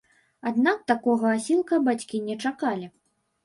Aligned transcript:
Аднак 0.51 0.79
такога 0.93 1.27
асілка 1.37 1.81
бацькі 1.91 2.25
не 2.31 2.41
чакалі. 2.47 2.95